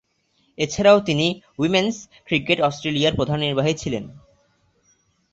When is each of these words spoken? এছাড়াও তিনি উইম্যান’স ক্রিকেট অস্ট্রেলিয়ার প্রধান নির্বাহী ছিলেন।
এছাড়াও 0.57 0.99
তিনি 0.99 1.27
উইম্যান’স 1.59 1.97
ক্রিকেট 2.25 2.59
অস্ট্রেলিয়ার 2.61 3.17
প্রধান 3.17 3.39
নির্বাহী 3.39 3.73
ছিলেন। 3.73 4.03